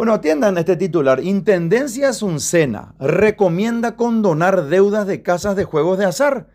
Bueno, 0.00 0.14
atiendan 0.14 0.56
este 0.56 0.76
titular. 0.76 1.22
Intendencia 1.22 2.08
Asuncena 2.08 2.94
recomienda 2.98 3.96
condonar 3.96 4.64
deudas 4.70 5.06
de 5.06 5.20
casas 5.20 5.56
de 5.56 5.64
juegos 5.64 5.98
de 5.98 6.06
azar. 6.06 6.46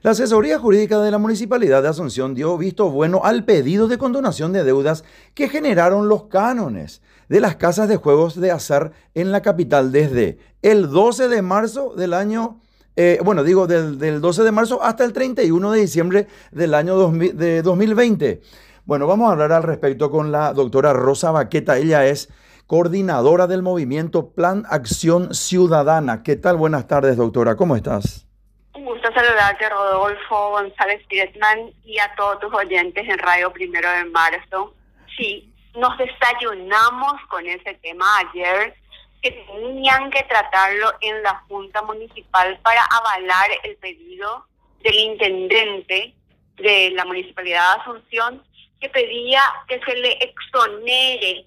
La 0.00 0.12
asesoría 0.12 0.58
jurídica 0.58 0.98
de 1.00 1.10
la 1.10 1.18
Municipalidad 1.18 1.82
de 1.82 1.90
Asunción 1.90 2.34
dio 2.34 2.56
visto 2.56 2.88
bueno 2.90 3.20
al 3.22 3.44
pedido 3.44 3.86
de 3.86 3.98
condonación 3.98 4.54
de 4.54 4.64
deudas 4.64 5.04
que 5.34 5.50
generaron 5.50 6.08
los 6.08 6.28
cánones 6.28 7.02
de 7.28 7.40
las 7.42 7.56
casas 7.56 7.86
de 7.90 7.96
juegos 7.96 8.40
de 8.40 8.50
azar 8.50 8.92
en 9.12 9.30
la 9.30 9.42
capital 9.42 9.92
desde 9.92 10.38
el 10.62 10.88
12 10.88 11.28
de 11.28 11.42
marzo 11.42 11.92
del 11.94 12.14
año, 12.14 12.62
eh, 12.96 13.20
bueno, 13.22 13.44
digo 13.44 13.66
del, 13.66 14.22
12 14.22 14.42
de 14.42 14.52
marzo 14.52 14.82
hasta 14.82 15.04
el 15.04 15.12
31 15.12 15.70
de 15.70 15.80
diciembre 15.80 16.28
del 16.50 16.72
año 16.72 17.10
de 17.10 17.60
2020. 17.60 18.40
Bueno, 18.86 19.06
vamos 19.06 19.28
a 19.28 19.32
hablar 19.32 19.52
al 19.52 19.64
respecto 19.64 20.10
con 20.10 20.32
la 20.32 20.54
doctora 20.54 20.94
Rosa 20.94 21.30
Baqueta. 21.30 21.76
Ella 21.76 22.06
es 22.06 22.30
coordinadora 22.66 23.46
del 23.46 23.62
movimiento 23.62 24.32
Plan 24.32 24.64
Acción 24.68 25.34
Ciudadana. 25.34 26.22
¿Qué 26.22 26.36
tal? 26.36 26.56
Buenas 26.56 26.88
tardes, 26.88 27.16
doctora. 27.16 27.54
¿Cómo 27.56 27.76
estás? 27.76 28.26
Un 28.74 28.84
gusto 28.84 29.08
saludarte, 29.14 29.68
Rodolfo 29.68 30.50
González 30.50 31.00
Piedman, 31.08 31.72
y 31.84 31.98
a 31.98 32.12
todos 32.16 32.40
tus 32.40 32.52
oyentes 32.52 33.08
en 33.08 33.18
Radio 33.18 33.52
Primero 33.52 33.88
de 33.90 34.04
Marzo. 34.06 34.74
Sí, 35.16 35.52
nos 35.76 35.96
desayunamos 35.96 37.14
con 37.28 37.46
ese 37.46 37.74
tema 37.74 38.04
ayer, 38.18 38.74
que 39.22 39.30
tenían 39.30 40.10
que 40.10 40.22
tratarlo 40.24 40.92
en 41.00 41.22
la 41.22 41.42
Junta 41.48 41.82
Municipal 41.82 42.58
para 42.62 42.84
avalar 42.84 43.48
el 43.62 43.76
pedido 43.76 44.44
del 44.82 44.94
intendente 44.94 46.14
de 46.56 46.90
la 46.90 47.04
Municipalidad 47.04 47.76
de 47.76 47.80
Asunción, 47.82 48.42
que 48.80 48.88
pedía 48.88 49.40
que 49.68 49.80
se 49.80 49.94
le 49.94 50.12
exonere 50.14 51.46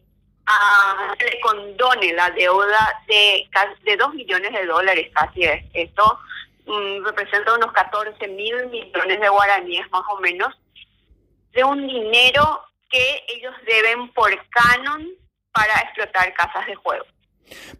le 1.20 1.40
condone 1.42 2.14
la 2.14 2.30
deuda 2.32 3.04
de, 3.08 3.48
de 3.84 3.98
2 3.98 4.14
millones 4.16 4.52
de 4.52 4.66
dólares, 4.66 5.12
casi 5.14 5.44
es. 5.44 5.64
Esto 5.74 6.20
mm, 6.66 7.06
representa 7.06 7.56
unos 7.56 7.72
14 7.72 8.28
mil 8.30 8.68
millones 8.68 9.20
de 9.20 9.30
guaraníes 9.30 9.90
más 9.92 10.04
o 10.12 10.20
menos, 10.20 10.54
de 11.54 11.64
un 11.64 11.88
dinero 11.88 12.62
que 12.90 13.24
ellos 13.36 13.54
deben 13.66 14.12
por 14.14 14.32
canon 14.50 15.08
para 15.52 15.74
explotar 15.82 16.34
casas 16.34 16.68
de 16.68 16.76
juego. 16.76 17.06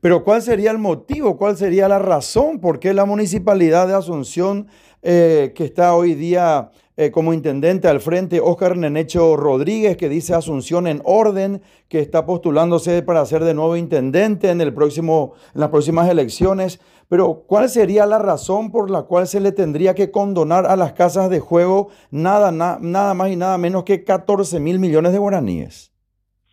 Pero 0.02 0.24
¿cuál 0.24 0.42
sería 0.42 0.72
el 0.72 0.80
motivo? 0.80 1.38
¿Cuál 1.38 1.58
sería 1.58 1.88
la 1.88 2.00
razón 2.00 2.60
por 2.60 2.80
qué 2.80 2.94
la 2.94 3.06
municipalidad 3.06 3.88
de 3.88 3.96
Asunción, 3.96 4.68
eh, 5.02 5.54
que 5.56 5.66
está 5.66 5.94
hoy 5.94 6.16
día 6.16 6.72
eh, 7.02 7.12
como 7.12 7.34
intendente 7.34 7.88
al 7.88 8.02
frente 8.02 8.42
Oscar 8.42 8.76
Nenecho 8.76 9.38
Rodríguez, 9.38 9.96
que 9.96 10.10
dice 10.10 10.36
Asunción 10.36 10.86
en 10.86 11.02
orden, 11.06 11.64
que 11.88 12.02
está 12.02 12.26
postulándose 12.26 13.02
para 13.04 13.26
ser 13.26 13.46
de 13.46 13.54
nuevo 13.54 13.78
intendente 13.78 14.50
en, 14.50 14.60
el 14.60 14.74
próximo, 14.74 15.34
en 15.56 15.62
las 15.62 15.70
próximas 15.70 16.10
elecciones. 16.10 16.82
Pero, 17.08 17.46
¿cuál 17.48 17.70
sería 17.70 18.06
la 18.06 18.20
razón 18.20 18.70
por 18.70 18.92
la 18.92 19.04
cual 19.04 19.28
se 19.28 19.40
le 19.40 19.54
tendría 19.54 19.96
que 19.96 20.12
condonar 20.12 20.66
a 20.66 20.76
las 20.76 20.92
casas 20.92 21.30
de 21.30 21.40
juego 21.40 21.90
nada, 22.12 22.52
nada 22.52 23.14
más 23.14 23.30
y 23.30 23.38
nada 23.38 23.58
menos 23.58 23.86
que 23.86 24.04
14 24.04 24.60
mil 24.60 24.78
millones 24.78 25.14
de 25.14 25.20
guaraníes? 25.20 25.94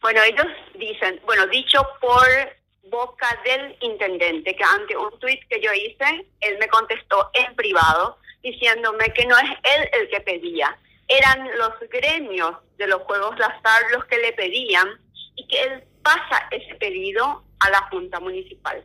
Bueno, 0.00 0.20
ellos 0.22 0.46
dicen, 0.78 1.20
bueno, 1.26 1.44
dicho 1.48 1.84
por 2.00 2.24
boca 2.88 3.36
del 3.44 3.74
intendente, 3.80 4.54
que 4.54 4.62
ante 4.62 4.96
un 4.96 5.10
tuit 5.18 5.40
que 5.50 5.60
yo 5.60 5.72
hice, 5.72 6.24
él 6.38 6.56
me 6.60 6.68
contestó 6.68 7.30
en 7.34 7.52
privado 7.56 8.16
diciéndome 8.42 9.12
que 9.12 9.26
no 9.26 9.36
es 9.36 9.50
él 9.62 9.90
el 9.92 10.08
que 10.08 10.20
pedía, 10.20 10.76
eran 11.08 11.48
los 11.58 11.72
gremios 11.90 12.56
de 12.76 12.86
los 12.86 13.02
juegos 13.02 13.36
de 13.36 13.44
azar 13.44 13.82
los 13.92 14.04
que 14.06 14.18
le 14.18 14.32
pedían 14.32 14.88
y 15.36 15.46
que 15.46 15.62
él 15.62 15.84
pasa 16.02 16.48
ese 16.50 16.74
pedido 16.76 17.44
a 17.60 17.70
la 17.70 17.82
Junta 17.90 18.20
Municipal. 18.20 18.84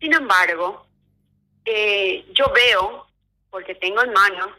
Sin 0.00 0.14
embargo, 0.14 0.86
eh, 1.64 2.24
yo 2.32 2.46
veo, 2.52 3.06
porque 3.50 3.74
tengo 3.74 4.02
en 4.02 4.12
manos, 4.12 4.50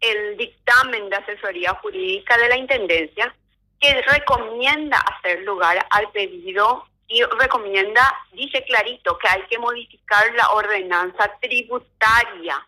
el 0.00 0.36
dictamen 0.36 1.08
de 1.08 1.16
asesoría 1.16 1.74
jurídica 1.74 2.36
de 2.36 2.48
la 2.48 2.56
Intendencia 2.56 3.34
que 3.80 4.02
recomienda 4.02 4.98
hacer 4.98 5.42
lugar 5.42 5.86
al 5.90 6.10
pedido 6.10 6.84
y 7.06 7.22
recomienda, 7.22 8.14
dice 8.32 8.64
clarito, 8.64 9.16
que 9.18 9.28
hay 9.28 9.42
que 9.48 9.58
modificar 9.58 10.32
la 10.34 10.50
ordenanza 10.50 11.32
tributaria 11.40 12.67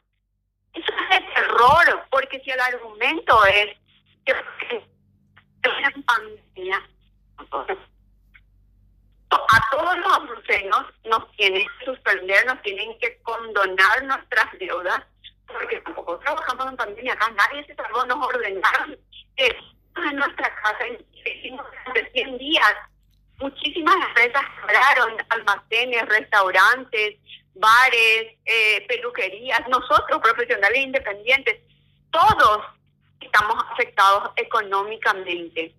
eso 0.74 0.92
es 1.10 1.22
error, 1.36 2.06
porque 2.10 2.40
si 2.40 2.50
el 2.50 2.60
argumento 2.60 3.44
es 3.46 3.76
que 4.24 4.34
una 5.68 5.90
pandemia, 6.06 6.82
a 9.30 9.70
todos 9.70 9.98
los 9.98 10.12
abusenos 10.12 10.86
nos 11.04 11.30
tienen 11.32 11.66
que 11.78 11.84
suspender, 11.84 12.46
nos 12.46 12.62
tienen 12.62 12.98
que 12.98 13.20
condonar 13.22 14.04
nuestras 14.04 14.46
deudas, 14.58 15.02
porque 15.46 15.80
tampoco 15.80 16.18
trabajamos 16.18 16.70
en 16.70 16.76
pandemia 16.76 17.12
acá, 17.14 17.30
nadie 17.30 17.64
se 17.66 17.74
salvó, 17.74 18.04
nos 18.06 18.26
ordenaron 18.26 18.96
que 19.36 19.56
en 19.96 20.16
nuestra 20.16 20.54
casa 20.62 20.84
hicimos 21.24 21.66
de 21.94 22.10
100 22.12 22.38
días. 22.38 22.74
Muchísimas 23.38 23.96
empresas 23.96 24.42
cerraron, 24.66 25.16
almacenes, 25.30 26.08
restaurantes, 26.08 27.16
bares, 27.60 28.38
eh, 28.44 28.84
peluquerías, 28.88 29.60
nosotros 29.68 30.20
profesionales 30.20 30.80
independientes, 30.80 31.60
todos 32.10 32.64
estamos 33.20 33.62
afectados 33.70 34.30
económicamente. 34.36 35.74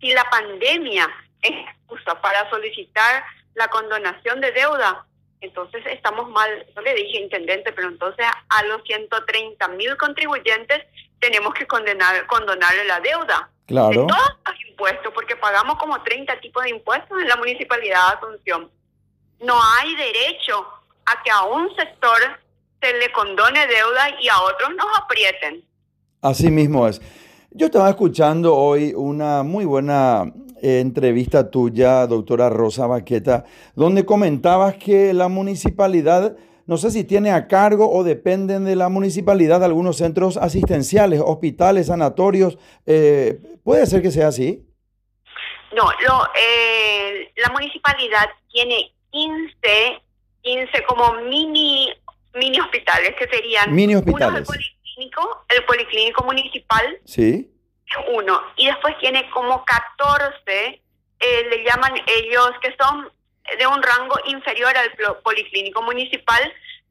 Si 0.00 0.12
la 0.12 0.28
pandemia 0.30 1.08
es 1.40 1.50
excusa 1.50 2.20
para 2.20 2.48
solicitar 2.50 3.24
la 3.54 3.68
condonación 3.68 4.40
de 4.40 4.52
deuda, 4.52 5.06
entonces 5.40 5.82
estamos 5.86 6.28
mal, 6.30 6.66
no 6.76 6.82
le 6.82 6.94
dije 6.94 7.20
intendente, 7.20 7.72
pero 7.72 7.88
entonces 7.88 8.24
a 8.48 8.62
los 8.64 8.82
130 8.84 9.68
mil 9.68 9.96
contribuyentes 9.96 10.82
tenemos 11.18 11.54
que 11.54 11.66
condenar, 11.66 12.26
condonarle 12.26 12.84
la 12.84 13.00
deuda. 13.00 13.48
Claro. 13.66 13.88
De 13.88 14.06
todos 14.06 14.38
los 14.46 14.64
impuestos, 14.68 15.12
porque 15.14 15.34
pagamos 15.36 15.76
como 15.76 16.00
30 16.02 16.40
tipos 16.40 16.62
de 16.62 16.70
impuestos 16.70 17.20
en 17.20 17.28
la 17.28 17.36
municipalidad 17.36 18.08
de 18.08 18.18
Asunción. 18.18 18.70
No 19.40 19.60
hay 19.78 19.94
derecho 19.96 20.66
a 21.06 21.22
que 21.22 21.30
a 21.30 21.42
un 21.44 21.74
sector 21.74 22.18
se 22.80 22.92
le 22.98 23.12
condone 23.12 23.66
deuda 23.66 24.20
y 24.20 24.28
a 24.28 24.40
otros 24.42 24.70
nos 24.76 24.86
aprieten. 24.98 25.64
Así 26.20 26.50
mismo 26.50 26.86
es. 26.86 27.00
Yo 27.50 27.66
estaba 27.66 27.90
escuchando 27.90 28.56
hoy 28.56 28.94
una 28.96 29.42
muy 29.42 29.64
buena 29.64 30.24
eh, 30.62 30.80
entrevista 30.80 31.50
tuya, 31.50 32.06
doctora 32.06 32.48
Rosa 32.48 32.86
Baqueta, 32.86 33.44
donde 33.74 34.06
comentabas 34.06 34.76
que 34.76 35.12
la 35.12 35.28
municipalidad, 35.28 36.36
no 36.66 36.76
sé 36.76 36.90
si 36.90 37.04
tiene 37.04 37.30
a 37.32 37.48
cargo 37.48 37.90
o 37.92 38.04
dependen 38.04 38.64
de 38.64 38.76
la 38.76 38.88
municipalidad 38.88 39.62
algunos 39.62 39.96
centros 39.96 40.36
asistenciales, 40.36 41.20
hospitales, 41.20 41.88
sanatorios. 41.88 42.58
Eh, 42.86 43.40
¿Puede 43.64 43.86
ser 43.86 44.02
que 44.02 44.10
sea 44.10 44.28
así? 44.28 44.64
No, 45.74 45.84
lo, 45.84 46.28
eh, 46.34 47.32
la 47.36 47.52
municipalidad 47.52 48.30
tiene 48.50 48.94
15 49.10 50.02
15 50.42 50.84
como 50.84 51.14
mini 51.22 51.92
mini 52.34 52.60
hospitales 52.60 53.14
que 53.18 53.28
serían 53.28 53.74
mini 53.74 53.94
hospitales. 53.94 54.40
el 54.40 54.44
policlínico, 54.46 55.44
el 55.48 55.64
policlínico 55.64 56.24
municipal. 56.24 56.98
Sí. 57.04 57.48
Uno. 58.14 58.40
Y 58.56 58.66
después 58.66 58.94
tiene 59.00 59.28
como 59.30 59.64
14, 59.64 60.32
eh, 60.48 60.80
le 61.50 61.64
llaman 61.64 61.92
ellos, 62.06 62.50
que 62.62 62.74
son 62.80 63.10
de 63.58 63.66
un 63.66 63.82
rango 63.82 64.16
inferior 64.26 64.72
al 64.76 64.90
policlínico 65.22 65.82
municipal, 65.82 66.40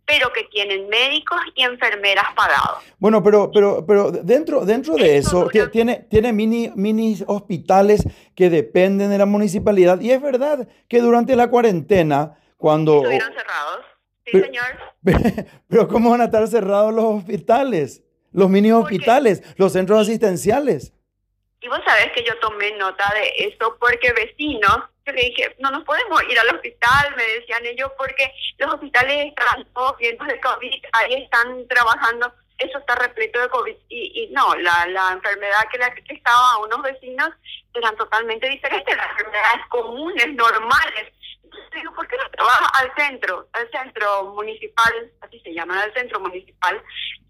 pero 0.06 0.32
que 0.34 0.44
tienen 0.46 0.90
médicos 0.90 1.40
y 1.56 1.64
enfermeras 1.64 2.26
pagados. 2.36 2.84
Bueno, 3.00 3.24
pero 3.24 3.50
pero 3.52 3.86
pero 3.86 4.12
dentro 4.12 4.66
dentro 4.66 4.96
de 4.96 5.18
eso 5.18 5.50
tiene 5.72 6.06
tiene 6.10 6.34
mini 6.34 6.72
mini 6.76 7.18
hospitales 7.28 8.06
que 8.36 8.50
dependen 8.50 9.10
de 9.10 9.18
la 9.18 9.26
municipalidad 9.26 10.02
y 10.02 10.12
es 10.12 10.22
verdad 10.22 10.68
que 10.88 11.00
durante 11.00 11.36
la 11.36 11.50
cuarentena 11.50 12.38
cuando... 12.62 12.98
Estuvieron 12.98 13.34
cerrados. 13.34 13.86
Sí, 14.26 14.40
señor. 14.40 14.80
Pero 15.68 15.88
¿cómo 15.88 16.12
van 16.12 16.22
a 16.22 16.26
estar 16.26 16.48
cerrados 16.48 16.94
los 16.94 17.04
hospitales? 17.04 18.04
Los 18.32 18.50
mini 18.50 18.72
hospitales, 18.72 19.42
los 19.58 19.74
centros 19.74 20.00
asistenciales. 20.00 20.94
Y 21.60 21.68
vos 21.68 21.80
sabés 21.86 22.12
que 22.14 22.24
yo 22.24 22.38
tomé 22.40 22.72
nota 22.78 23.12
de 23.14 23.48
eso 23.48 23.78
porque 23.80 24.14
vecinos, 24.14 24.78
yo 25.06 25.14
le 25.14 25.22
dije, 25.22 25.56
no 25.60 25.72
nos 25.72 25.84
podemos 25.84 26.22
ir 26.30 26.40
al 26.40 26.56
hospital, 26.56 27.16
me 27.18 27.24
decían 27.24 27.66
ellos, 27.66 27.92
porque 27.98 28.32
los 28.60 28.76
hospitales 28.76 29.28
están 29.28 29.66
todos 29.74 29.98
llenos 30.00 30.28
de 30.28 30.40
COVID, 30.40 30.84
ahí 30.94 31.14
están 31.16 31.68
trabajando, 31.68 32.32
eso 32.60 32.78
está 32.78 32.96
repleto 32.96 33.40
de 33.42 33.50
COVID. 33.50 33.76
Y, 33.90 34.24
y 34.24 34.28
no, 34.32 34.56
la, 34.56 34.86
la 34.88 35.12
enfermedad 35.14 35.68
que, 35.72 36.04
que 36.04 36.14
estaba 36.14 36.54
a 36.54 36.58
unos 36.60 36.82
vecinos 36.84 37.30
eran 37.74 37.96
totalmente 37.96 38.48
diferentes, 38.48 38.96
las 38.96 39.12
enfermedades 39.12 39.66
comunes, 39.70 40.34
normales 40.36 41.12
¿por 41.96 42.08
qué 42.08 42.18
no 42.18 42.30
trabaja 42.32 42.68
al 42.80 42.94
centro, 42.96 43.48
al 43.54 43.70
centro 43.72 44.34
municipal, 44.36 45.12
así 45.22 45.40
se 45.40 45.54
llama, 45.54 45.82
al 45.82 45.94
centro 45.94 46.20
municipal, 46.20 46.82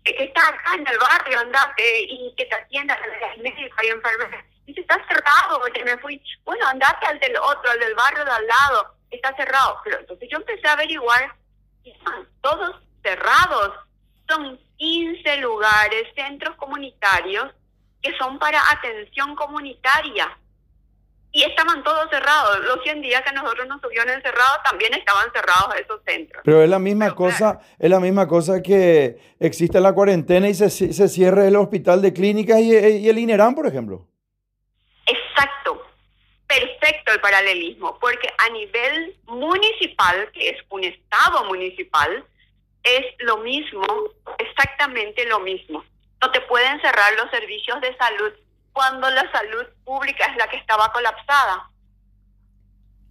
que 0.03 0.23
está 0.23 0.47
acá 0.47 0.75
en 0.75 0.87
el 0.87 0.97
barrio, 0.97 1.39
andate 1.39 2.01
y 2.03 2.33
que 2.35 2.45
te 2.45 2.55
atienda 2.55 2.97
el 3.35 3.43
médico 3.43 3.75
y 3.83 3.87
enfermera? 3.87 4.45
Dice, 4.65 4.81
está 4.81 4.95
cerrado, 5.07 5.59
porque 5.59 5.83
me 5.83 5.97
fui. 5.97 6.21
Bueno, 6.43 6.65
andate 6.67 7.05
al 7.05 7.19
del 7.19 7.35
otro, 7.37 7.71
al 7.71 7.79
del 7.79 7.95
barrio 7.95 8.25
de 8.25 8.31
al 8.31 8.47
lado. 8.47 8.95
está 9.09 9.35
cerrado. 9.35 9.79
Pero 9.83 9.99
entonces 9.99 10.29
yo 10.31 10.37
empecé 10.37 10.67
a 10.67 10.73
averiguar 10.73 11.35
y 11.83 11.91
están 11.91 12.27
todos 12.41 12.81
cerrados. 13.03 13.73
Son 14.27 14.59
15 14.77 15.37
lugares, 15.37 16.07
centros 16.15 16.55
comunitarios 16.55 17.53
que 18.01 18.15
son 18.17 18.39
para 18.39 18.59
atención 18.71 19.35
comunitaria. 19.35 20.37
Y 21.33 21.43
estaban 21.43 21.83
todos 21.83 22.09
cerrados. 22.09 22.59
Los 22.65 22.83
100 22.83 23.01
días 23.01 23.21
que 23.21 23.31
nosotros 23.31 23.67
nos 23.67 23.81
tuvieron 23.81 24.09
encerrados 24.09 24.57
también 24.63 24.93
estaban 24.93 25.31
cerrados 25.31 25.73
esos 25.75 26.01
centros. 26.05 26.41
Pero 26.43 26.61
es 26.61 26.69
la 26.69 26.79
misma 26.79 27.15
cosa, 27.15 27.59
es 27.79 27.89
la 27.89 27.99
misma 27.99 28.27
cosa 28.27 28.61
que 28.61 29.17
existe 29.39 29.79
la 29.79 29.93
cuarentena 29.93 30.49
y 30.49 30.53
se, 30.53 30.69
se 30.69 31.07
cierre 31.07 31.47
el 31.47 31.55
hospital 31.55 32.01
de 32.01 32.11
clínicas 32.11 32.59
y, 32.59 32.75
y 32.75 33.09
el 33.09 33.17
INERAM, 33.17 33.55
por 33.55 33.65
ejemplo. 33.65 34.07
Exacto. 35.05 35.81
Perfecto 36.47 37.13
el 37.13 37.21
paralelismo, 37.21 37.97
porque 37.99 38.27
a 38.37 38.49
nivel 38.49 39.15
municipal, 39.25 40.29
que 40.33 40.49
es 40.49 40.57
un 40.69 40.83
estado 40.83 41.45
municipal, 41.45 42.25
es 42.83 43.05
lo 43.19 43.37
mismo, 43.37 43.85
exactamente 44.37 45.25
lo 45.25 45.39
mismo. 45.39 45.83
No 46.21 46.31
te 46.31 46.41
pueden 46.41 46.79
cerrar 46.81 47.13
los 47.13 47.29
servicios 47.31 47.79
de 47.81 47.95
salud 47.95 48.33
cuando 48.73 49.09
la 49.09 49.29
salud 49.31 49.65
pública 49.83 50.25
es 50.25 50.37
la 50.37 50.47
que 50.47 50.57
estaba 50.57 50.91
colapsada. 50.91 51.69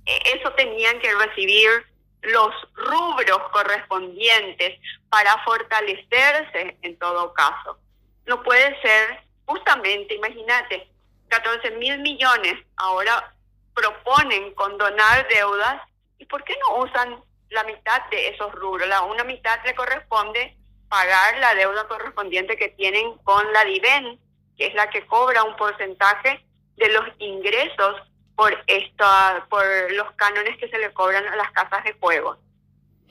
E, 0.06 0.36
eso 0.36 0.52
tenían 0.52 0.98
que 1.00 1.14
recibir 1.14 1.86
los 2.22 2.54
rubros 2.74 3.38
correspondientes 3.52 4.78
para 5.08 5.42
fortalecerse 5.44 6.78
en 6.82 6.98
todo 6.98 7.32
caso. 7.34 7.78
No 8.26 8.42
puede 8.42 8.80
ser, 8.82 9.22
justamente, 9.46 10.14
imagínate, 10.14 10.88
14 11.28 11.70
mil 11.72 11.98
millones 12.00 12.54
ahora 12.76 13.34
proponen 13.74 14.52
condonar 14.54 15.26
deudas, 15.28 15.80
¿y 16.18 16.26
por 16.26 16.44
qué 16.44 16.56
no 16.58 16.82
usan 16.82 17.22
la 17.50 17.64
mitad 17.64 18.02
de 18.10 18.28
esos 18.28 18.52
rubros? 18.52 18.88
La 18.88 19.02
una 19.02 19.24
mitad 19.24 19.58
le 19.64 19.74
corresponde 19.74 20.56
pagar 20.88 21.38
la 21.38 21.54
deuda 21.54 21.86
correspondiente 21.88 22.56
que 22.56 22.68
tienen 22.70 23.16
con 23.18 23.50
la 23.52 23.64
DIVEN, 23.64 24.18
que 24.60 24.66
es 24.66 24.74
la 24.74 24.90
que 24.90 25.06
cobra 25.06 25.42
un 25.42 25.56
porcentaje 25.56 26.44
de 26.76 26.92
los 26.92 27.04
ingresos 27.18 27.96
por 28.36 28.52
esta, 28.66 29.46
por 29.48 29.64
los 29.92 30.12
cánones 30.16 30.58
que 30.58 30.68
se 30.68 30.78
le 30.78 30.92
cobran 30.92 31.26
a 31.26 31.36
las 31.36 31.50
casas 31.52 31.82
de 31.82 31.94
juego. 31.94 32.36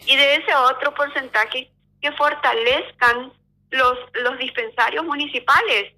Y 0.05 0.15
de 0.15 0.35
ese 0.35 0.53
otro 0.53 0.93
porcentaje 0.93 1.71
que 2.03 2.11
fortalezcan 2.11 3.33
los, 3.71 3.97
los 4.13 4.37
dispensarios 4.37 5.03
municipales, 5.03 5.91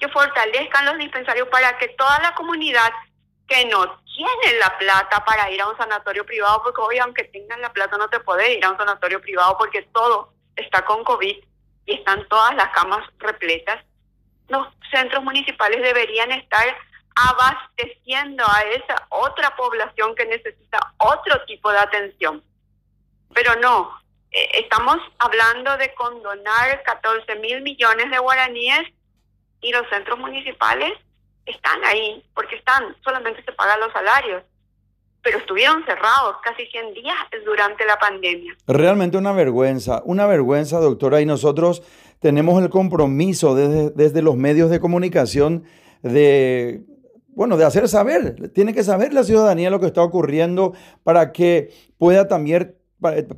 que 0.00 0.08
fortalezcan 0.08 0.86
los 0.86 0.98
dispensarios 0.98 1.46
para 1.50 1.78
que 1.78 1.86
toda 1.90 2.18
la 2.18 2.34
comunidad 2.34 2.90
que 3.46 3.66
no 3.66 4.02
tiene 4.04 4.58
la 4.58 4.76
plata 4.76 5.24
para 5.24 5.52
ir 5.52 5.60
a 5.60 5.68
un 5.68 5.76
sanatorio 5.76 6.26
privado, 6.26 6.64
porque 6.64 6.80
hoy 6.80 6.98
aunque 6.98 7.22
tengan 7.24 7.60
la 7.60 7.72
plata 7.72 7.96
no 7.96 8.08
te 8.08 8.18
puedes 8.18 8.56
ir 8.56 8.64
a 8.64 8.72
un 8.72 8.76
sanatorio 8.76 9.20
privado 9.20 9.56
porque 9.56 9.82
todo 9.92 10.32
está 10.56 10.84
con 10.84 11.04
COVID 11.04 11.36
y 11.86 11.94
están 11.94 12.26
todas 12.26 12.56
las 12.56 12.70
camas 12.70 13.08
repletas, 13.18 13.84
los 14.48 14.66
centros 14.90 15.22
municipales 15.24 15.82
deberían 15.82 16.32
estar 16.32 16.64
abasteciendo 17.14 18.44
a 18.46 18.62
esa 18.62 19.06
otra 19.08 19.54
población 19.56 20.14
que 20.14 20.26
necesita 20.26 20.78
otro 20.98 21.44
tipo 21.46 21.70
de 21.70 21.78
atención. 21.78 22.42
Pero 23.32 23.54
no, 23.56 24.00
eh, 24.30 24.48
estamos 24.54 24.98
hablando 25.18 25.76
de 25.76 25.94
condonar 25.94 26.82
14 26.82 27.36
mil 27.36 27.62
millones 27.62 28.10
de 28.10 28.18
guaraníes 28.18 28.92
y 29.60 29.72
los 29.72 29.88
centros 29.88 30.18
municipales 30.18 30.92
están 31.46 31.84
ahí 31.84 32.24
porque 32.34 32.56
están, 32.56 32.96
solamente 33.02 33.44
se 33.44 33.52
pagan 33.52 33.80
los 33.80 33.92
salarios 33.92 34.42
pero 35.24 35.38
estuvieron 35.38 35.82
cerrados 35.84 36.36
casi 36.44 36.66
100 36.66 36.94
días 36.94 37.16
durante 37.44 37.84
la 37.86 37.98
pandemia. 37.98 38.54
Realmente 38.68 39.16
una 39.16 39.32
vergüenza, 39.32 40.02
una 40.04 40.26
vergüenza, 40.26 40.78
doctora, 40.78 41.22
y 41.22 41.26
nosotros 41.26 41.82
tenemos 42.20 42.62
el 42.62 42.68
compromiso 42.68 43.54
desde, 43.54 43.90
desde 43.90 44.22
los 44.22 44.36
medios 44.36 44.70
de 44.70 44.80
comunicación 44.80 45.64
de, 46.02 46.84
bueno, 47.28 47.56
de 47.56 47.64
hacer 47.64 47.88
saber, 47.88 48.50
tiene 48.50 48.74
que 48.74 48.84
saber 48.84 49.14
la 49.14 49.24
ciudadanía 49.24 49.70
lo 49.70 49.80
que 49.80 49.86
está 49.86 50.02
ocurriendo 50.02 50.74
para 51.02 51.32
que 51.32 51.72
pueda 51.98 52.28
también, 52.28 52.76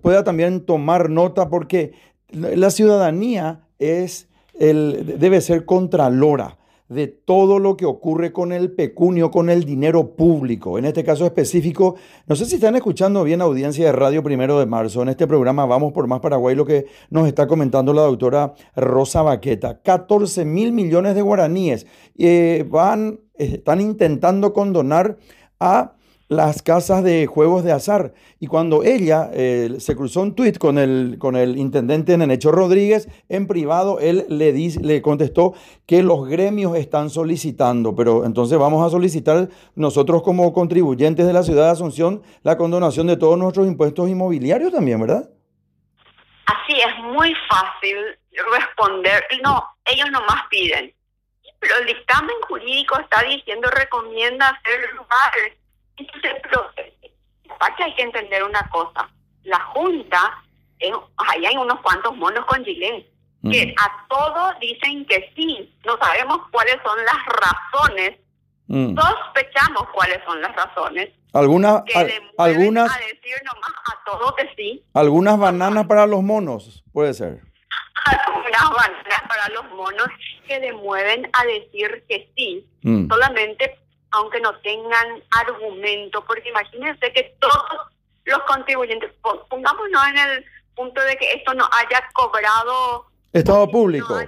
pueda 0.02 0.24
también 0.24 0.66
tomar 0.66 1.08
nota, 1.08 1.48
porque 1.48 1.94
la 2.30 2.70
ciudadanía 2.70 3.60
es 3.78 4.28
el, 4.58 5.18
debe 5.18 5.40
ser 5.40 5.64
contralora 5.64 6.58
de 6.88 7.08
todo 7.08 7.58
lo 7.58 7.76
que 7.76 7.84
ocurre 7.84 8.32
con 8.32 8.52
el 8.52 8.72
pecunio, 8.72 9.30
con 9.30 9.50
el 9.50 9.64
dinero 9.64 10.14
público. 10.14 10.78
En 10.78 10.84
este 10.84 11.02
caso 11.02 11.26
específico, 11.26 11.96
no 12.26 12.36
sé 12.36 12.44
si 12.44 12.56
están 12.56 12.76
escuchando 12.76 13.24
bien 13.24 13.40
audiencia 13.40 13.86
de 13.86 13.92
Radio 13.92 14.22
Primero 14.22 14.58
de 14.58 14.66
Marzo. 14.66 15.02
En 15.02 15.08
este 15.08 15.26
programa 15.26 15.66
Vamos 15.66 15.92
por 15.92 16.06
Más 16.06 16.20
Paraguay, 16.20 16.54
lo 16.54 16.64
que 16.64 16.86
nos 17.10 17.26
está 17.26 17.46
comentando 17.46 17.92
la 17.92 18.02
doctora 18.02 18.54
Rosa 18.76 19.22
Baqueta. 19.22 19.80
14 19.82 20.44
mil 20.44 20.72
millones 20.72 21.14
de 21.14 21.22
guaraníes 21.22 21.86
eh, 22.16 22.64
van, 22.68 23.20
están 23.34 23.80
intentando 23.80 24.52
condonar 24.52 25.18
a 25.58 25.95
las 26.28 26.62
casas 26.62 27.04
de 27.04 27.26
juegos 27.26 27.64
de 27.64 27.72
azar. 27.72 28.12
Y 28.40 28.46
cuando 28.46 28.82
ella 28.82 29.30
eh, 29.32 29.76
se 29.78 29.94
cruzó 29.94 30.22
un 30.22 30.34
tuit 30.34 30.58
con 30.58 30.78
el, 30.78 31.16
con 31.18 31.36
el 31.36 31.56
intendente 31.56 32.16
Nenecho 32.16 32.50
Rodríguez, 32.50 33.08
en 33.28 33.46
privado 33.46 34.00
él 34.00 34.26
le, 34.28 34.52
le 34.52 35.02
contestó 35.02 35.54
que 35.86 36.02
los 36.02 36.28
gremios 36.28 36.76
están 36.76 37.10
solicitando, 37.10 37.94
pero 37.94 38.24
entonces 38.24 38.58
vamos 38.58 38.84
a 38.86 38.90
solicitar 38.90 39.48
nosotros 39.74 40.22
como 40.22 40.52
contribuyentes 40.52 41.26
de 41.26 41.32
la 41.32 41.42
ciudad 41.42 41.66
de 41.66 41.70
Asunción 41.70 42.22
la 42.42 42.56
condonación 42.56 43.06
de 43.06 43.16
todos 43.16 43.38
nuestros 43.38 43.66
impuestos 43.66 44.08
inmobiliarios 44.08 44.72
también, 44.72 45.00
¿verdad? 45.00 45.28
Así 46.46 46.80
es 46.80 47.04
muy 47.12 47.34
fácil 47.48 47.96
responder. 48.52 49.24
No, 49.42 49.64
ellos 49.84 50.10
nomás 50.10 50.42
piden. 50.50 50.92
Pero 51.58 51.78
el 51.78 51.86
dictamen 51.86 52.36
jurídico 52.48 52.98
está 53.00 53.22
diciendo, 53.22 53.68
recomienda 53.70 54.48
hacer 54.48 54.92
lugares 54.94 55.54
entonces, 55.96 56.42
pero 56.42 56.70
aparte 57.54 57.84
hay 57.84 57.94
que 57.94 58.02
entender 58.02 58.42
una 58.42 58.68
cosa. 58.70 59.08
La 59.44 59.60
Junta, 59.60 60.42
ahí 61.16 61.46
hay 61.46 61.56
unos 61.56 61.80
cuantos 61.80 62.16
monos 62.16 62.44
con 62.46 62.64
Gilén, 62.64 63.06
que 63.50 63.74
a 63.78 64.06
todo 64.08 64.52
dicen 64.60 65.06
que 65.06 65.32
sí. 65.36 65.72
No 65.84 65.96
sabemos 65.98 66.40
cuáles 66.50 66.76
son 66.84 66.98
las 67.04 67.16
razones. 67.26 68.18
Sospechamos 68.68 69.88
cuáles 69.94 70.18
son 70.24 70.40
las 70.42 70.54
razones. 70.56 71.10
Algunas, 71.32 71.82
algunas, 72.38 72.90
a 72.90 72.98
decir 72.98 73.36
nomás 73.44 73.70
a 73.70 74.04
todo 74.04 74.34
que 74.34 74.48
sí. 74.56 74.84
Algunas 74.94 75.38
bananas 75.38 75.86
para 75.86 76.06
los 76.06 76.22
monos, 76.22 76.82
puede 76.92 77.14
ser. 77.14 77.42
Algunas 78.06 78.70
bananas 78.70 79.22
para 79.28 79.48
los 79.50 79.70
monos 79.72 80.08
que 80.48 80.58
le 80.58 80.72
mueven 80.72 81.28
a 81.32 81.44
decir 81.44 82.04
que 82.08 82.32
sí, 82.34 82.66
solamente 82.82 83.78
aunque 84.10 84.40
no 84.40 84.58
tengan 84.60 85.22
argumento, 85.30 86.24
porque 86.24 86.48
imagínense 86.48 87.12
que 87.12 87.36
todos 87.38 87.88
los 88.24 88.38
contribuyentes, 88.42 89.12
pongámonos 89.48 90.06
en 90.08 90.18
el 90.18 90.44
punto 90.74 91.00
de 91.00 91.16
que 91.16 91.32
esto 91.32 91.54
no 91.54 91.68
haya 91.72 92.08
cobrado 92.12 93.06
Estado 93.32 93.70
público. 93.70 94.18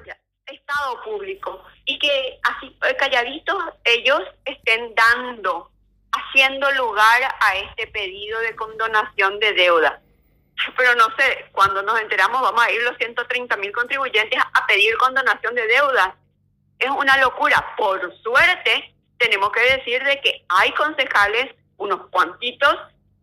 estado 0.47 1.03
público. 1.03 1.65
Y 1.87 1.99
que 1.99 2.39
así 2.43 2.77
eh, 2.87 2.97
calladitos 2.97 3.57
ellos 3.85 4.21
estén 4.45 4.95
dando, 4.95 5.71
haciendo 6.13 6.71
lugar 6.73 7.23
a 7.41 7.57
este 7.57 7.87
pedido 7.87 8.39
de 8.41 8.55
condonación 8.55 9.39
de 9.41 9.55
deuda. 9.55 10.03
Pero 10.77 10.95
no 10.97 11.07
sé, 11.17 11.47
cuando 11.53 11.83
nos 11.83 11.99
enteramos 12.01 12.43
vamos 12.43 12.63
a 12.63 12.71
ir 12.71 12.83
los 12.83 12.99
130 12.99 13.57
mil 13.57 13.73
contribuyentes 13.73 14.39
a 14.53 14.67
pedir 14.67 14.95
condonación 14.99 15.55
de 15.55 15.67
deuda. 15.67 16.17
Es 16.79 16.91
una 16.91 17.17
locura. 17.17 17.75
Por 17.79 18.15
suerte, 18.19 18.95
tenemos 19.19 19.51
que 19.53 19.61
decir 19.61 20.03
de 20.05 20.21
que 20.21 20.45
hay 20.49 20.73
concejales, 20.73 21.55
unos 21.77 22.07
cuantitos, 22.11 22.77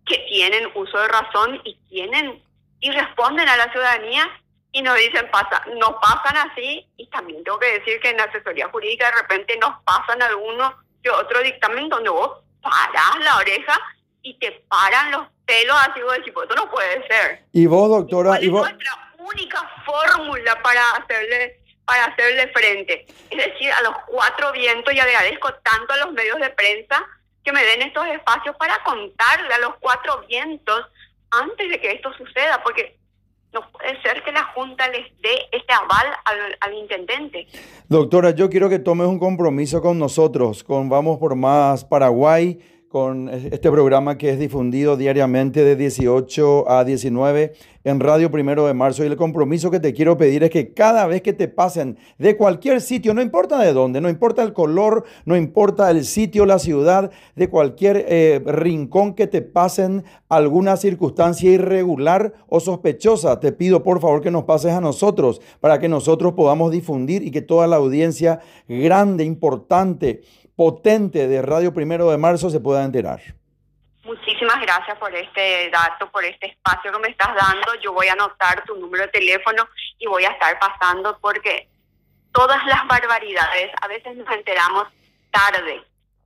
que 0.05 0.17
tienen 0.29 0.69
uso 0.75 0.99
de 0.99 1.07
razón 1.07 1.61
y 1.63 1.75
tienen 1.89 2.43
y 2.79 2.91
responden 2.91 3.49
a 3.49 3.57
la 3.57 3.71
ciudadanía 3.71 4.29
y 4.71 4.81
nos 4.81 4.97
dicen, 4.97 5.29
pasa, 5.31 5.63
nos 5.77 5.93
pasan 6.01 6.49
así, 6.49 6.85
y 6.97 7.07
también 7.07 7.43
tengo 7.43 7.57
que 7.57 7.79
decir 7.79 7.99
que 8.01 8.09
en 8.09 8.17
la 8.17 8.25
asesoría 8.25 8.67
jurídica 8.67 9.05
de 9.05 9.21
repente 9.21 9.57
nos 9.57 9.81
pasan 9.83 10.21
algunos 10.21 10.73
que 11.01 11.09
otro 11.09 11.41
dictamen 11.41 11.87
donde 11.87 12.09
vos 12.09 12.39
parás 12.61 13.23
la 13.23 13.37
oreja 13.37 13.79
y 14.21 14.37
te 14.37 14.51
paran 14.67 15.11
los 15.11 15.27
pelos 15.45 15.77
así, 15.87 16.01
vos 16.01 16.13
decís, 16.17 16.33
pues 16.33 16.49
esto 16.49 16.61
no 16.61 16.69
puede 16.69 17.07
ser. 17.07 17.45
Y 17.53 17.65
vos, 17.67 17.89
doctora, 17.89 18.41
y, 18.41 18.49
vos... 18.49 18.69
nuestra 18.69 19.13
única 19.17 19.61
fórmula 19.85 20.61
para 20.61 20.91
hacerle 20.91 21.61
para 21.85 22.05
hacerle 22.05 22.47
frente. 22.47 23.05
Es 23.29 23.37
decir, 23.37 23.71
a 23.71 23.81
los 23.81 23.93
cuatro 24.07 24.51
vientos 24.51 24.93
y 24.93 24.99
agradezco 24.99 25.53
tanto 25.63 25.93
a 25.93 25.97
los 25.97 26.13
medios 26.13 26.39
de 26.39 26.49
prensa 26.49 27.05
que 27.43 27.51
me 27.51 27.63
den 27.63 27.83
estos 27.83 28.07
espacios 28.07 28.55
para 28.57 28.83
contarle 28.83 29.53
a 29.53 29.59
los 29.59 29.75
cuatro 29.79 30.25
vientos 30.27 30.81
antes 31.29 31.69
de 31.69 31.79
que 31.79 31.91
esto 31.91 32.11
suceda, 32.13 32.61
porque 32.63 32.97
no 33.53 33.69
puede 33.71 34.01
ser 34.01 34.23
que 34.23 34.31
la 34.31 34.43
Junta 34.53 34.87
les 34.89 35.09
dé 35.21 35.47
este 35.51 35.73
aval 35.73 36.07
al, 36.25 36.57
al, 36.59 36.73
intendente. 36.73 37.47
Doctora, 37.87 38.31
yo 38.31 38.49
quiero 38.49 38.67
que 38.67 38.79
tomes 38.79 39.07
un 39.07 39.19
compromiso 39.19 39.81
con 39.81 39.97
nosotros, 39.97 40.63
con 40.63 40.89
Vamos 40.89 41.19
por 41.19 41.35
Más 41.35 41.85
Paraguay, 41.85 42.59
con 42.95 43.27
este 43.27 43.69
programa 43.71 44.17
que 44.17 44.29
es 44.29 44.39
difundido 44.39 44.95
diariamente 44.95 45.65
de 45.65 45.75
18 45.75 46.71
a 46.71 46.85
19 46.85 47.51
en 47.83 47.99
Radio 47.99 48.31
Primero 48.31 48.65
de 48.67 48.73
Marzo. 48.73 49.03
Y 49.03 49.07
el 49.07 49.17
compromiso 49.17 49.69
que 49.69 49.81
te 49.81 49.93
quiero 49.93 50.17
pedir 50.17 50.43
es 50.45 50.49
que 50.49 50.73
cada 50.73 51.05
vez 51.05 51.21
que 51.21 51.33
te 51.33 51.49
pasen 51.49 51.97
de 52.17 52.37
cualquier 52.37 52.79
sitio, 52.79 53.13
no 53.13 53.21
importa 53.21 53.59
de 53.59 53.73
dónde, 53.73 53.99
no 53.99 54.07
importa 54.07 54.43
el 54.43 54.53
color, 54.53 55.03
no 55.25 55.35
importa 55.35 55.91
el 55.91 56.05
sitio, 56.05 56.45
la 56.45 56.57
ciudad, 56.57 57.11
de 57.35 57.49
cualquier 57.49 58.05
eh, 58.07 58.41
rincón 58.45 59.13
que 59.13 59.27
te 59.27 59.41
pasen 59.41 60.05
alguna 60.29 60.77
circunstancia 60.77 61.51
irregular 61.51 62.31
o 62.47 62.61
sospechosa, 62.61 63.41
te 63.41 63.51
pido 63.51 63.83
por 63.83 63.99
favor 63.99 64.21
que 64.21 64.31
nos 64.31 64.45
pases 64.45 64.71
a 64.71 64.79
nosotros 64.79 65.41
para 65.59 65.79
que 65.79 65.89
nosotros 65.89 66.31
podamos 66.31 66.71
difundir 66.71 67.23
y 67.23 67.31
que 67.31 67.41
toda 67.41 67.67
la 67.67 67.75
audiencia 67.75 68.39
grande, 68.69 69.25
importante, 69.25 70.21
potente 70.55 71.27
de 71.27 71.41
Radio 71.41 71.73
Primero 71.73 72.09
de 72.09 72.17
Marzo 72.17 72.49
se 72.49 72.59
pueda 72.59 72.83
enterar. 72.83 73.21
Muchísimas 74.03 74.61
gracias 74.61 74.97
por 74.99 75.13
este 75.15 75.69
dato, 75.71 76.09
por 76.11 76.23
este 76.23 76.47
espacio 76.47 76.91
que 76.91 76.99
me 76.99 77.07
estás 77.09 77.33
dando. 77.35 77.73
Yo 77.81 77.91
voy 77.91 78.07
a 78.07 78.13
anotar 78.13 78.63
tu 78.65 78.75
número 78.75 79.03
de 79.05 79.09
teléfono 79.09 79.67
y 79.97 80.05
voy 80.05 80.23
a 80.25 80.29
estar 80.29 80.57
pasando 80.59 81.17
porque 81.19 81.67
todas 82.31 82.63
las 82.67 82.87
barbaridades 82.87 83.71
a 83.81 83.87
veces 83.87 84.15
nos 84.15 84.29
enteramos 84.31 84.87
tarde 85.31 85.83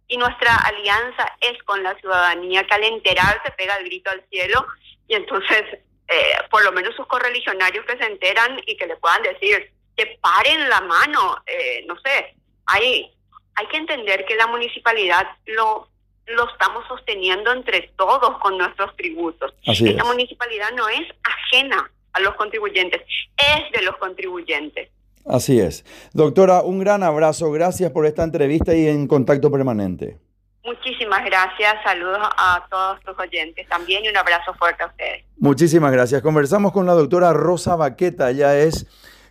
y 0.10 0.18
nuestra 0.18 0.56
alianza 0.56 1.34
es 1.40 1.62
con 1.64 1.82
la 1.82 1.96
ciudadanía 1.96 2.64
que 2.66 2.76
al 2.76 2.84
enterarse 2.84 3.52
pega 3.56 3.78
el 3.78 3.86
grito 3.86 4.12
al 4.12 4.24
cielo 4.30 4.66
y 5.08 5.16
entonces 5.16 5.64
eh, 6.08 6.34
por 6.50 6.64
lo 6.64 6.72
menos 6.72 6.96
sus 6.96 7.06
correligionarios 7.06 7.86
que 7.86 7.98
se 7.98 8.06
enteran 8.06 8.60
y 8.66 8.76
que 8.76 8.88
le 8.88 8.98
puedan 8.98 9.22
decir 9.22 9.72
que 9.96 10.18
paren 10.22 10.68
la 10.68 10.82
mano, 10.82 11.44
eh, 11.46 11.86
no 11.88 11.96
sé, 12.00 12.36
hay 12.66 13.14
hay 13.60 13.68
que 13.68 13.78
entender 13.78 14.26
que 14.26 14.36
la 14.36 14.48
municipalidad 14.48 15.28
lo, 15.46 15.90
lo 16.28 16.50
estamos 16.50 16.88
sosteniendo 16.88 17.52
entre 17.52 17.92
todos 17.98 18.38
con 18.40 18.58
nuestros 18.58 18.96
tributos. 18.96 19.54
Así 19.68 19.90
Esta 19.90 20.06
municipalidad 20.06 20.70
no 20.78 20.88
es 20.88 21.02
ajena 21.24 21.92
a 22.14 22.20
los 22.22 22.36
contribuyentes, 22.36 23.02
es 23.38 23.72
de 23.78 23.86
los 23.86 23.98
contribuyentes. 23.98 24.90
Así 25.26 25.60
es. 25.60 25.84
Doctora, 26.14 26.62
un 26.62 26.80
gran 26.80 27.04
abrazo, 27.04 27.52
gracias 27.52 27.92
por 27.92 28.06
esta 28.06 28.24
entrevista 28.24 28.74
y 28.74 28.88
en 28.88 29.08
contacto 29.08 29.52
permanente. 29.52 30.18
Muchísimas 30.64 31.26
gracias, 31.26 31.76
saludos 31.84 32.20
a 32.38 32.66
todos 32.70 33.02
tus 33.02 33.20
oyentes 33.20 33.68
también 33.68 34.06
y 34.06 34.10
un 34.10 34.18
abrazo 34.18 34.54
fuerte 34.54 34.84
a 34.84 34.88
ustedes. 34.88 35.26
Muchísimas 35.38 35.92
gracias. 35.92 36.22
Conversamos 36.22 36.72
con 36.72 36.86
la 36.86 36.94
doctora 36.94 37.34
Rosa 37.34 37.76
Baqueta, 37.76 38.30
ella 38.32 38.58
es, 38.58 38.88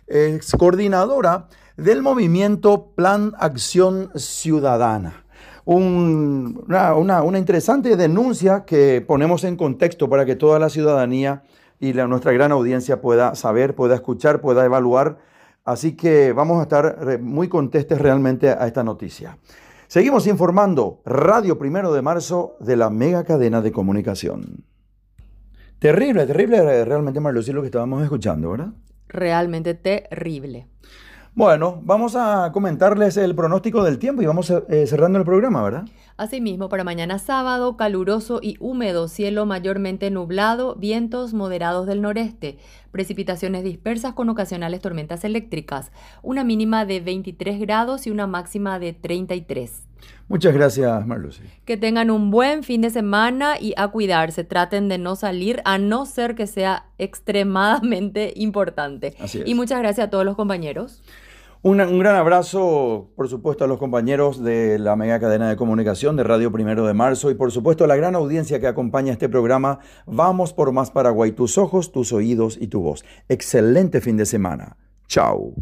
es 0.07 0.51
coordinadora 0.51 1.47
del 1.79 2.01
movimiento 2.01 2.91
Plan 2.95 3.33
Acción 3.39 4.11
Ciudadana. 4.15 5.23
una, 5.65 7.23
interesante 7.37 7.95
denuncia 7.95 8.65
que 8.65 9.03
ponemos 9.05 9.43
en 9.43 9.55
contexto 9.55 10.09
para 10.09 10.25
que 10.25 10.35
toda 10.35 10.59
la 10.59 10.69
ciudadanía 10.69 11.43
y 11.79 11.93
la, 11.93 12.07
nuestra 12.07 12.31
gran 12.33 12.51
audiencia 12.51 13.01
pueda 13.01 13.35
saber, 13.35 13.75
pueda 13.75 13.95
escuchar, 13.95 14.41
pueda 14.41 14.65
evaluar. 14.65 15.19
Así 15.63 15.95
que 15.95 16.33
vamos 16.33 16.59
a 16.59 16.63
estar 16.63 17.19
muy 17.19 17.47
contestes 17.47 17.99
realmente 17.99 18.49
a 18.49 18.67
esta 18.67 18.83
noticia. 18.83 19.37
Seguimos 19.87 20.27
informando 20.27 21.01
Radio 21.05 21.57
Primero 21.57 21.93
de 21.93 22.01
Marzo 22.01 22.57
de 22.59 22.75
la 22.75 22.89
mega 22.89 23.23
cadena 23.23 23.61
de 23.61 23.71
comunicación. 23.71 24.65
Terrible, 25.79 26.25
terrible 26.27 26.83
realmente, 26.83 27.21
Marlucy, 27.21 27.53
lo 27.53 27.61
que 27.61 27.67
estábamos 27.67 28.03
escuchando, 28.03 28.51
¿verdad? 28.51 28.73
Realmente 29.07 29.75
terrible. 29.75 30.67
Bueno, 31.35 31.79
vamos 31.83 32.15
a 32.15 32.51
comentarles 32.51 33.15
el 33.15 33.35
pronóstico 33.35 33.83
del 33.83 33.99
tiempo 33.99 34.21
y 34.21 34.25
vamos 34.25 34.49
eh, 34.49 34.87
cerrando 34.87 35.19
el 35.19 35.25
programa, 35.25 35.61
¿verdad? 35.63 35.85
Asimismo, 36.17 36.67
para 36.67 36.83
mañana 36.83 37.17
sábado, 37.19 37.77
caluroso 37.77 38.39
y 38.41 38.57
húmedo, 38.59 39.07
cielo 39.07 39.45
mayormente 39.45 40.11
nublado, 40.11 40.75
vientos 40.75 41.33
moderados 41.33 41.87
del 41.87 42.01
noreste, 42.01 42.57
precipitaciones 42.91 43.63
dispersas 43.63 44.13
con 44.13 44.27
ocasionales 44.29 44.81
tormentas 44.81 45.23
eléctricas, 45.23 45.91
una 46.23 46.43
mínima 46.43 46.85
de 46.85 46.99
23 46.99 47.59
grados 47.59 48.05
y 48.07 48.11
una 48.11 48.27
máxima 48.27 48.79
de 48.79 48.93
33. 48.93 49.88
Muchas 50.29 50.53
gracias, 50.53 51.07
Marlucy. 51.07 51.41
Que 51.65 51.75
tengan 51.75 52.11
un 52.11 52.29
buen 52.29 52.61
fin 52.61 52.81
de 52.81 52.91
semana 52.91 53.59
y 53.59 53.73
a 53.77 53.87
cuidarse. 53.87 54.43
Traten 54.43 54.87
de 54.87 54.99
no 54.99 55.15
salir 55.15 55.59
a 55.65 55.79
no 55.79 56.05
ser 56.05 56.35
que 56.35 56.45
sea 56.45 56.85
extremadamente 56.99 58.31
importante. 58.37 59.15
Así 59.19 59.39
es. 59.39 59.47
Y 59.47 59.55
muchas 59.55 59.79
gracias 59.79 60.07
a 60.07 60.09
todos 60.11 60.25
los 60.25 60.35
compañeros. 60.35 61.01
un 61.63 61.77
gran 61.77 62.15
abrazo, 62.15 63.09
por 63.15 63.27
supuesto, 63.27 63.63
a 63.63 63.67
los 63.67 63.79
compañeros 63.79 64.43
de 64.43 64.77
la 64.77 64.95
mega 64.95 65.19
cadena 65.19 65.49
de 65.49 65.55
comunicación 65.55 66.15
de 66.15 66.23
Radio 66.23 66.51
Primero 66.51 66.85
de 66.85 66.93
Marzo 66.93 67.31
y, 67.31 67.33
por 67.33 67.51
supuesto, 67.51 67.83
a 67.83 67.87
la 67.87 67.95
gran 67.95 68.13
audiencia 68.13 68.59
que 68.59 68.67
acompaña 68.67 69.11
este 69.11 69.29
programa. 69.29 69.79
Vamos 70.05 70.53
por 70.53 70.71
más 70.71 70.91
Paraguay, 70.91 71.31
tus 71.31 71.57
ojos, 71.57 71.91
tus 71.91 72.13
oídos 72.13 72.55
y 72.61 72.67
tu 72.67 72.81
voz. 72.81 73.03
Excelente 73.29 73.99
fin 73.99 74.15
de 74.15 74.27
semana. 74.27 74.77
Chao. 75.07 75.55